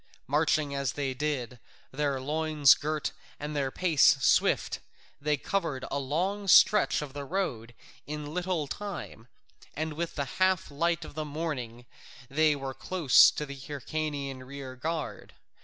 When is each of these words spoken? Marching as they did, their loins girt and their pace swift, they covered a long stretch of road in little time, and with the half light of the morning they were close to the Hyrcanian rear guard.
Marching 0.25 0.73
as 0.73 0.93
they 0.93 1.13
did, 1.13 1.59
their 1.91 2.19
loins 2.19 2.73
girt 2.73 3.11
and 3.39 3.55
their 3.55 3.69
pace 3.69 4.17
swift, 4.19 4.79
they 5.21 5.37
covered 5.37 5.85
a 5.91 5.99
long 5.99 6.47
stretch 6.47 7.03
of 7.03 7.15
road 7.15 7.75
in 8.07 8.33
little 8.33 8.65
time, 8.65 9.27
and 9.75 9.93
with 9.93 10.15
the 10.15 10.25
half 10.41 10.71
light 10.71 11.05
of 11.05 11.13
the 11.13 11.23
morning 11.23 11.85
they 12.31 12.55
were 12.55 12.73
close 12.73 13.29
to 13.29 13.45
the 13.45 13.55
Hyrcanian 13.55 14.43
rear 14.43 14.75
guard. 14.75 15.35